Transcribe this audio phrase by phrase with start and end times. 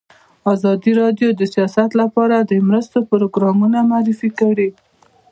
[0.53, 4.69] ازادي راډیو د سیاست لپاره د مرستو پروګرامونه معرفي کړي.